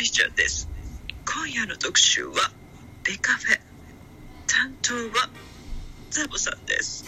[0.00, 0.66] リちゃんです。
[1.26, 2.32] 今夜の特集は
[3.04, 3.60] ベカフェ。
[4.46, 5.28] 担当は
[6.08, 7.04] ザボさんです。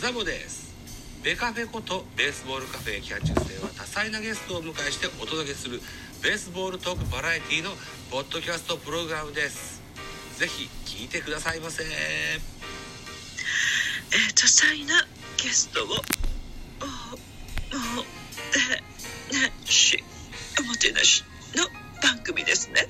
[0.00, 0.74] ザボです。
[1.22, 5.82] ベカフェことベースボールカフェキャッチュ生は多彩なゲストをお迎えしてお届けする
[6.22, 7.72] ベースボールトークバラエティの
[8.10, 9.82] ポッドキャストプログラムです。
[10.38, 11.84] ぜひ聞いてくださいませ。
[11.84, 15.06] えー、多彩な
[15.36, 16.00] ゲストをおも
[18.50, 20.02] てなし。
[20.58, 21.22] おもてなし。
[21.22, 21.37] の
[22.08, 22.86] 番組ですね。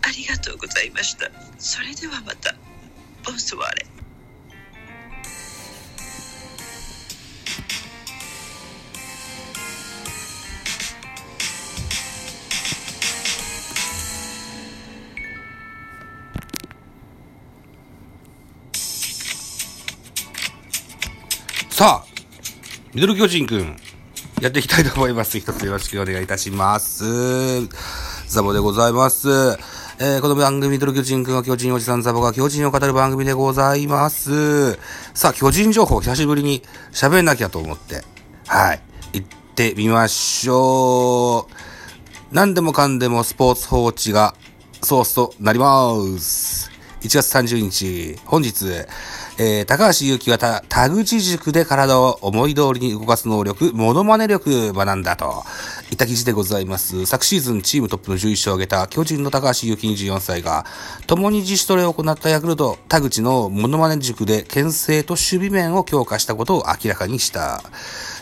[0.00, 1.30] ありがとうございました。
[1.58, 2.54] それではまた。
[3.22, 3.86] ボンソワーレ
[21.68, 22.06] さあ
[22.94, 23.85] ミドル巨人くん。
[24.42, 27.04] やっていきたいと思います一つよろしくお願いいたします
[28.28, 29.28] ザボでございます
[29.98, 34.74] えー、この番組、ミドル巨人くんは巨人おじさんザボが巨人を語る番組でございます。
[35.14, 36.60] さあ、巨人情報久しぶりに
[36.92, 38.02] 喋んなきゃと思って、
[38.46, 38.82] はい、
[39.14, 41.54] 行ってみましょう。
[42.30, 44.34] 何でもかんでもスポーツ報知が
[44.82, 46.70] ソースとなります。
[47.00, 48.66] 1月30日、本日、
[49.38, 55.44] えー、高橋祐希はた田口塾で体を思い通りに動かす能力、モノマネ力学んだと。
[55.90, 57.06] いった記事でございます。
[57.06, 60.66] 昨シーズンチームトップの11勝を挙げた巨人の高橋祐希24歳が、
[61.06, 67.62] 共に自主トレを行ったヤクルト、田口のモノマネ塾で牽制と守備面を強化したことを明らかにした。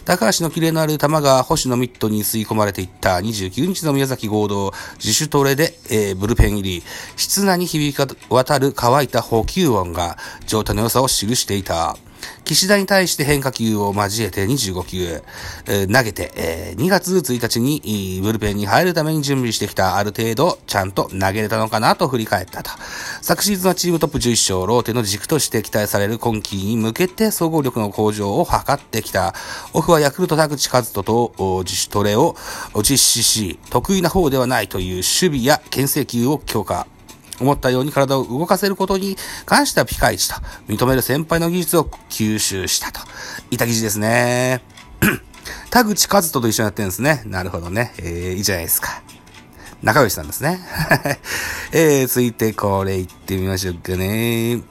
[0.04, 6.82] 高橋のキレのある球が星野ミットに吸い込まれていった29日の宮崎合同自主トレで、えーブルペン入り、
[7.16, 11.96] 室内に響き渡る乾いた補給音が状態の良さを記していた。
[12.44, 15.22] 岸田に対して変化球を交えて25球、
[15.66, 22.70] えー投げて、えー2月1日にブルペンに入るために準備してきたある程度ちゃんと投げれたのかなと振り返ったと。
[23.22, 29.34] 昨シーズンはチームトップ11勝、ローテの軸として期待される今季に向けて総合力の向上を図ってきた。
[29.72, 32.36] オフはヤクルト田口和人と自主トレを
[32.76, 35.04] 実施し、得意な方ではないという守
[35.38, 36.86] 備や牽制球を強化。
[37.40, 40.36] 思ったように体を動かせることに関してはピカイチと
[40.68, 43.00] 認める先輩の技術を吸収したと
[43.50, 44.62] いた記事ですね。
[45.70, 47.22] 田口和人と一緒にやってるんですね。
[47.26, 47.92] なるほどね。
[47.98, 49.02] えー、いいじゃないですか。
[49.82, 50.60] 仲良しなんですね。
[51.72, 54.62] えー、続いてこれ行ってみましょうかね。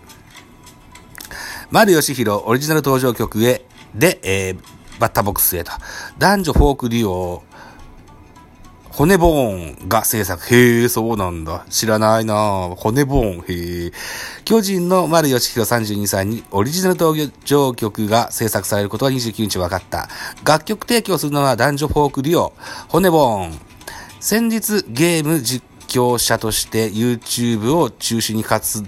[1.69, 4.59] 丸義弘オリジナル登場曲へで、えー、
[4.99, 5.71] バッターボックスへと。
[6.17, 7.43] 男女フォークデュオ、
[8.95, 10.53] 骨ボーンが制作。
[10.53, 11.65] へえ、そうなんだ。
[11.71, 13.45] 知らないな骨ボーン。
[13.47, 13.91] へえ。
[14.45, 20.09] 巨人の丸義弘32歳にオリジナル登場曲が制作されることは29日分かった。
[20.45, 22.53] 楽曲提供するのは男女フォークデュオ、
[22.87, 23.59] 骨ボーン。
[24.19, 28.83] 先日ゲーム実況者として YouTube を中心に活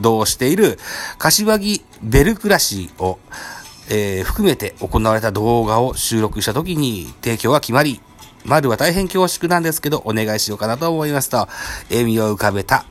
[0.00, 0.78] 動している
[1.18, 3.18] 柏木ベルクラシーを、
[3.90, 8.00] えー含めて行われた動画を収録した時に提供が決まり、
[8.44, 11.48] 丸は大変恐縮なんですけど、お願いしようかなと思いますと、
[11.90, 12.84] 笑みを浮かべた。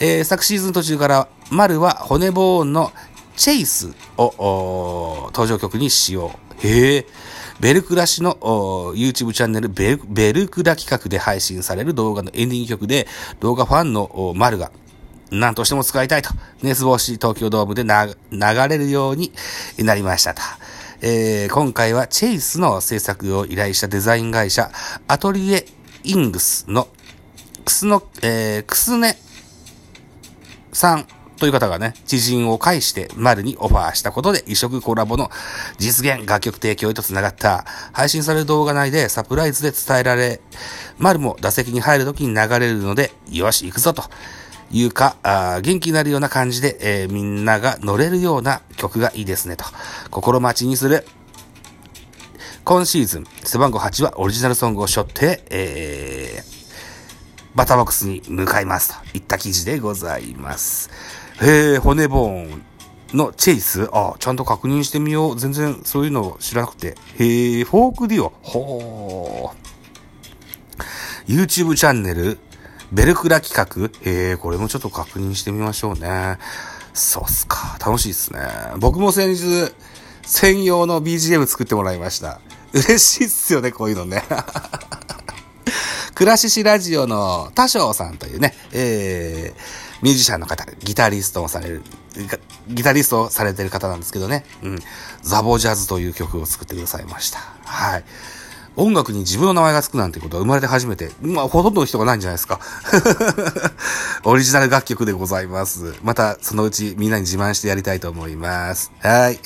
[0.00, 2.92] えー昨シーズン途中から、丸は骨ボーンの
[3.36, 6.32] チェイスを登場曲に使用。
[6.62, 7.06] へえ。
[7.60, 8.34] ベルクラ氏の
[8.94, 13.06] YouTube チャンネルベルベルクラ企画で配信される動画のエンディング曲で、
[13.38, 14.72] 動画ファンのお丸が、
[15.30, 16.30] 何としても使いたいと、
[16.62, 19.32] 熱望し東京ドームで流れるように
[19.78, 20.42] なりましたと。
[21.04, 24.70] えー今回はチェイスの制作を依頼したデザイン会社、
[25.08, 25.66] アトリエ
[26.04, 26.86] イングスの
[27.64, 29.16] クスの、えー、クスネ
[30.72, 31.06] さん
[31.38, 35.28] という方がね、知人を介して丸にオファーしたことで異色コラボの
[35.76, 37.64] 実現、楽曲提供へと繋がった。
[37.92, 40.40] 配信される動画内でサプライズで伝えられ、
[40.98, 44.04] 丸も打席に入る時に流れるので、よし、行くぞと。
[44.72, 49.64] いうか、あ元気になるような感じで、えーみんなが乗れるような曲がいいですねと。
[50.10, 51.04] 心待ちにする。
[52.64, 60.90] 今シーズン、背番号8はオリジナルソングを背負って、えー、バターボックスに向かいますといった記事でございます。
[61.42, 62.62] へえ、骨ボーン
[63.12, 65.38] のチェイスあ、ちゃんと確認してみよう。
[65.38, 66.96] 全然そういうの知らなくて。
[67.18, 68.32] へえ、フォークデュオ。
[68.42, 71.36] ほー。
[71.36, 72.38] YouTube チャンネル、
[72.92, 73.90] ベルクラ企画？
[74.02, 76.38] えー、これもちょっと確認してみましょうね。
[76.92, 77.78] そうっすか。
[77.80, 78.40] 楽しいっすね。
[78.78, 79.72] 僕も先日、
[80.22, 82.40] 専用の BGM 作ってもらいました。
[82.74, 84.22] 嬉しいっすよね、こういうのね。
[86.14, 91.82] クラシシラジオの多少さんというね、えー、ミュージシャンの方でギタリストをされる、
[92.68, 94.78] ギタリストをされてる方なんですけどね、うん、
[95.22, 97.38] ザボジャズという曲を作ってくださいました。
[97.64, 98.04] はい。
[98.76, 102.60] 音楽に自分の名前が付くなんてことは生まれて初めて、まあ、ほとんどの人がないんじゃないですか。
[104.24, 105.94] オリジナル楽曲でございます。
[106.02, 108.92] また、そのうちみんなに自慢してやりたいと思います。
[109.00, 109.40] はい。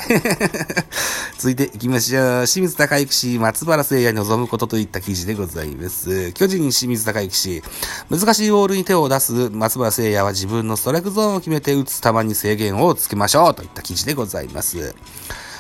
[1.39, 2.47] 続いて行きましょう。
[2.47, 6.33] 清水隆之氏、松原聖也に望むことといった記事でございます。
[6.33, 7.63] 巨人清水隆之氏、
[8.11, 14.95] 難しいボールに手を出す松原聖也は自分のストライクゾーンを決めて打つ球に制限をつけましょうといった記事でございます。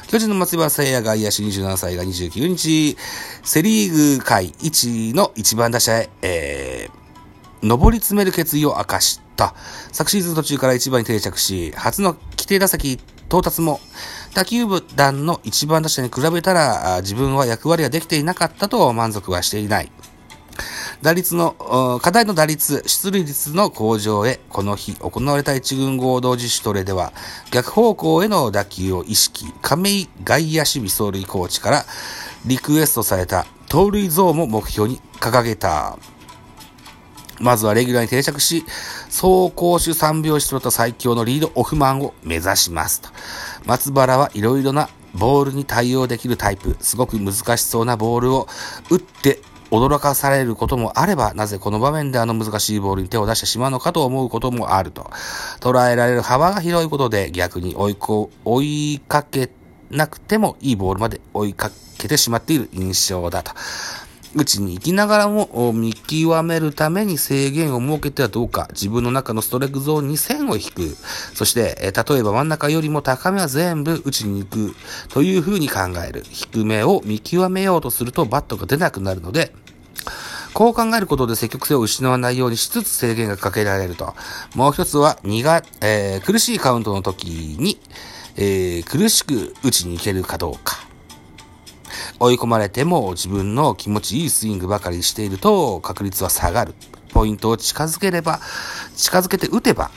[0.08, 2.96] 巨人の松原聖也外野手27歳が29日、
[3.42, 9.54] セリーグ界1位の一番打者へ、えー、上り詰める決意を明かした。
[9.90, 13.80] 昨シーズン途中から一番に定着し、初の規定打席到達も、
[14.32, 19.90] 打球部団の一番打者に比べたら、自分は役割ができていなかったと満足はしていない。
[21.02, 27.12] 打率の、課題の打率、出塁率の向上へ、この日行われた一軍合同自主トレでは、
[27.50, 31.84] 逆方向への打球を意識、亀井外野守備走塁コーチから
[32.46, 35.98] リクエストされた盗塁ゾーンも目標に掲げた。
[37.38, 38.64] まずはレギュラーに定着し、
[39.06, 43.10] 走攻守三拍子とった最強のリードオフマンを目指しますと。
[43.66, 48.48] 松原はいろいろなボールに対応できるタイプ、すごく難しそうなボールを
[48.88, 55.10] 打って驚かされることもあれば、なぜこの場面であの難しいボールに手を出してしまうのかと思うこともあると。
[55.60, 57.96] 捉えられる幅が広いことで逆に追い
[58.44, 59.50] 追いかけ
[59.90, 63.52] なくてもいいボールまで追いかけてしまっている印象だと。
[64.36, 70.94] 打ちに行きながらも見極めるために制限を設けてはどうか、自分の中のストレックゾーンに線を引く。
[71.34, 74.76] そして、え例えば真ん中よりも高めは全部打ちに行く
[75.08, 76.22] というふうに考える。
[76.30, 79.54] 低めを見極めようとするとバットが出なくなるので、
[80.52, 84.14] こう考えることで積極性を失わないようにしつつ制限がかけられると。
[84.54, 87.80] もう一つは、苦、えー、苦しいカウントの時に、
[88.36, 90.85] えー、苦しく打ちに行けるかどうか。
[92.18, 96.74] 追い込まれても自分の気持ちいいスイングばかりしていると確率は下がる。
[97.12, 98.40] ポイントを近づければ、
[98.94, 99.90] 近づけて打てば、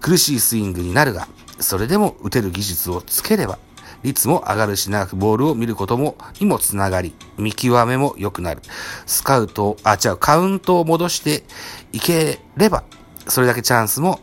[0.00, 1.28] 苦しいスイングになるが、
[1.60, 3.58] それでも打てる技術をつければ、
[4.02, 8.62] 率も上がるし長くボールを見ることも、にもつながり、見極めも良くなる。
[9.04, 11.44] スカウト、あ、違う、カウントを戻して
[11.92, 12.84] いければ、
[13.28, 14.20] それだけチャンスも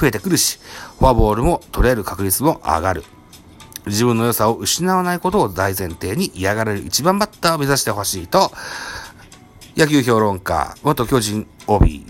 [0.00, 0.58] 増えてくるし、
[0.98, 3.04] フォアボールも取れる確率も上がる。
[3.86, 8.52] 自分の良さを失わないことを大前提に嫌がられる一番バッターを目指してほしいと、
[9.76, 12.06] 野球評論家、元巨人 OB、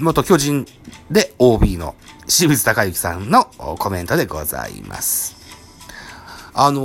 [0.00, 0.66] 元巨人
[1.10, 1.94] で OB の
[2.26, 3.44] 清水隆之さんの
[3.78, 5.36] コメントでございます。
[6.52, 6.82] あの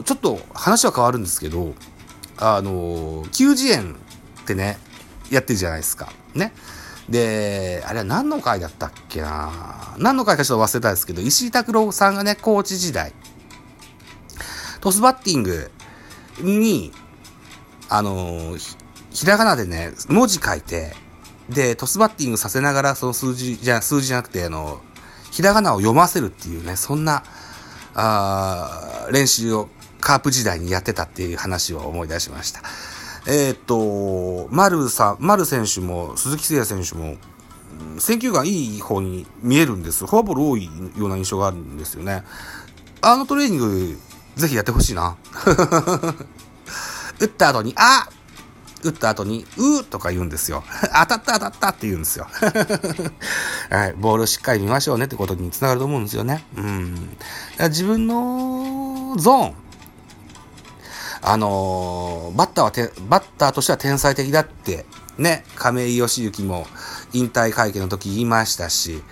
[0.00, 1.74] ー、ちょっと話は変わるんですけど、
[2.36, 3.96] あのー、球児園
[4.42, 4.78] ってね、
[5.30, 6.12] やってるじゃないですか。
[6.34, 6.52] ね。
[7.08, 9.94] で、あれは何の回だったっけな？
[9.98, 13.12] 何の回かちょっと忘れたんですけど、石井拓郎さんがね、コーチ時代、
[14.80, 15.70] トスバッティング
[16.40, 16.92] に、
[17.88, 18.76] あのひ、
[19.10, 20.94] ひらがなでね、文字書いて、
[21.48, 24.82] で、トスバッティングさせながら、その数字、じゃ、数字じゃなくて、あの、
[25.30, 27.24] ひらがなを読ませるっていうね、そんな、
[27.94, 29.70] あ練習を
[30.00, 32.60] カープ時代にやってたっていう話を思い出しました。
[33.26, 37.16] えー、っと、丸さん、丸選手も、鈴木誠也選手も、
[37.98, 40.06] 選球眼いい方に見えるんです。
[40.06, 40.66] フォアボール多い
[40.96, 42.24] ような印象があるんですよね。
[43.00, 43.98] あのトレーニング、
[44.36, 45.16] ぜひやってほしいな。
[47.20, 48.08] 打った後に、あ
[48.84, 50.62] 打った後に、うーとか言うんですよ。
[51.02, 52.28] 当たった当たったって言うんですよ。
[53.70, 53.94] はい。
[53.96, 56.44] ボールしっかり見ましょうねってことにつながると思うんですよね。
[56.56, 57.16] うん。
[57.60, 59.54] 自分のゾーン、
[61.22, 64.86] あのー、バッターはて、バッターとしては天才的だって、
[65.18, 66.66] ね、亀井義行も
[67.12, 69.02] 引退会見の時言いましたし、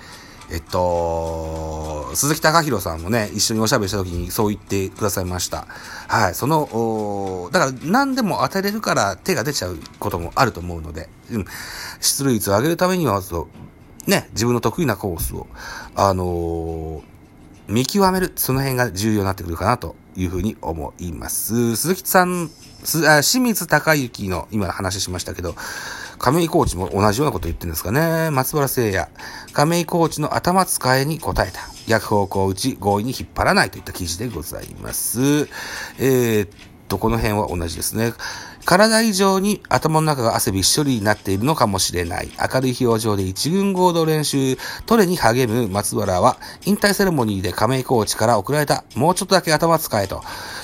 [0.51, 5.67] えっと、鈴木隆弘さんもね、一緒におしゃべりした時にそう言ってくださいました。
[6.07, 6.35] はい。
[6.35, 11.45] その、だから何でも当てれるから手が出ちゃうこともあると思うので、うん。
[12.01, 13.49] 出塁率を上げるためには、そ
[14.07, 15.49] う、ね、自分の得意なコースを、
[15.97, 17.03] あのー、
[17.69, 21.77] 見極める、その辺が重要になってくるかなというふうに思います。
[21.77, 22.51] 鈴木さん、
[22.85, 25.55] 清水隆之の今話しましたけど、
[26.19, 28.31] 亀井コーチも同じようなこと言ってるんですかね。
[28.31, 29.09] 松原聖也、
[29.53, 31.61] 亀井コーチの頭使いに答えた。
[31.89, 35.49] 逆方向打ち、強引に引っ張らないといった記事でございます。
[35.99, 36.49] えー、っ
[36.89, 38.13] と、この辺は同じですね。
[38.67, 42.29] 体以上に頭の中が汗びっしょりになっているのかもしれない。
[42.53, 50.23] 明るい表情で一軍合同練習、トレに励む松原は、引退セレモニーで亀井コーチから送られた、もうちょっとだけ頭使えと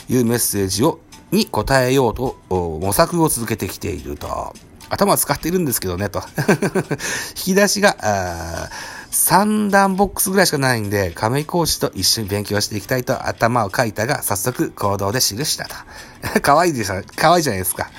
[0.09, 0.99] いうメッセージを、
[1.31, 4.53] に答えようと模索を続けてきていると。
[4.91, 6.23] 頭使っているんですけどね、と。
[7.39, 8.69] 引き出しが、
[9.15, 15.75] 三段ボックスぐらいしかないんで、亀井コーチと一緒に勉強していきたいと頭を書いたが、早速行動で記したと。
[16.41, 17.03] 可愛いでしょ？
[17.15, 17.91] 可愛いじゃないですか。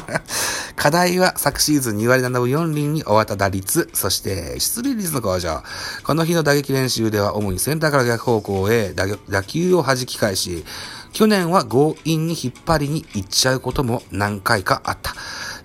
[0.74, 5.62] 課題は昨シーズン2割7分4厘に終わった打率、そして出塁率の向上。
[6.04, 10.64] この日の打撃練習では主にセンターから逆方向へ打球を弾き返し、
[11.12, 15.14] 去年は強引に引っ張りに行っちゃうことも何回かあった。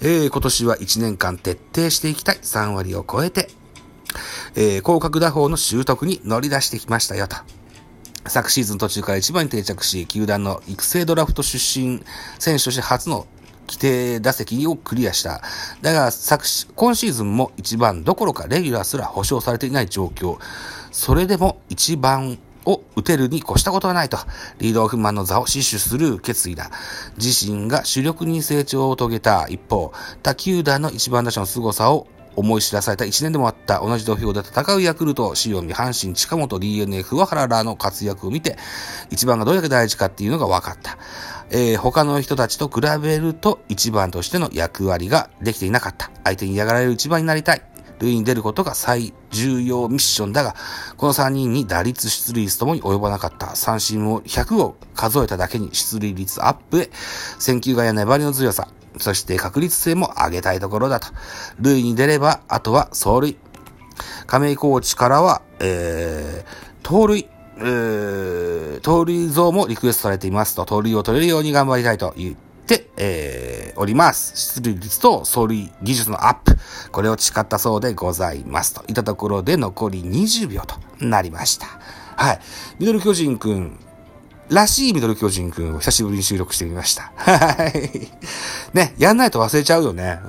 [0.02, 3.50] えー、今年は1年間徹底していきたい3割を超えて
[4.56, 7.38] えー、広角打法の習得に乗り出してきましたよと。
[8.28, 12.04] 昨シーズン途中から一番に定着し、球団の育成ドラフト出身
[12.40, 13.26] 選手として初の
[13.68, 15.42] 規定打席をクリアした。
[15.82, 20.38] だが、昨今シーズンも一番どころかレギュラーすら保証されていない状況。
[20.92, 24.18] それでも一番を打てるに越したことはないと、
[24.60, 26.70] リードオフマンの座を死守する決意だ。
[27.18, 38.58] 自身が主力に成長を遂げた一方、他球団の一番打者の凄さを思い知らされた1年でもあった同じ土俵で戦うヤクルト、塩見、阪神、近本、DNA、桑原らの活躍を見て、
[39.10, 40.98] 一番がどれだけ大事かっていうのが分かった。
[41.52, 46.10] えー、他の人たちと比べると一番としての役割ができていなかった。
[46.24, 47.62] 相手に嫌がられる一番になりたい。
[48.02, 50.56] 塁に出ることが最重要ミッションだが、
[50.98, 53.56] この3人に打率出塁率ともに及ばなかった。
[53.56, 56.90] 三振を100を数えただけに出塁率アップへ、
[57.38, 58.68] 選球眼や粘りの強さ、
[58.98, 61.08] そして確率性も上げたいところだと。
[61.60, 63.38] 塁に出れば、あとは走塁。
[64.26, 67.30] 亀井コーチからは、えー、盗塁、
[68.82, 74.56] 盗塁像もリクエストされていますと、盗塁を取れるように頑張りたいと言って、えー、おります。
[74.56, 76.58] 出塁率と走塁技術のアップ。
[76.92, 78.74] これを誓ったそうでございます。
[78.74, 80.76] といったところで残り20秒と
[81.06, 81.68] なりました。
[82.16, 82.40] はい。
[82.80, 83.80] ミドル巨人くん、
[84.50, 87.14] らしいミドル巨人くんを久しぶりに収録してみました。
[87.16, 88.10] はい。
[88.74, 90.20] ね、やんないと忘れちゃうよね。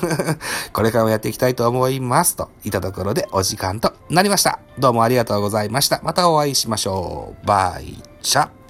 [0.72, 2.36] これからもやっていきたいと思います。
[2.36, 4.58] といったところでお時間となりました。
[4.78, 6.00] どうもありがとうございました。
[6.04, 7.46] またお会いしましょう。
[7.46, 8.63] バイチャ。